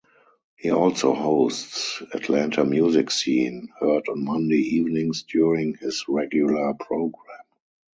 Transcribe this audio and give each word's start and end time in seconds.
He 0.55 0.71
also 0.71 1.13
hosts 1.13 2.01
"Atlanta 2.11 2.65
Music 2.65 3.11
Scene", 3.11 3.69
heard 3.79 4.09
on 4.09 4.25
Monday 4.25 4.55
evenings 4.57 5.21
during 5.21 5.75
his 5.75 6.05
regular 6.07 6.73
program. 6.73 7.43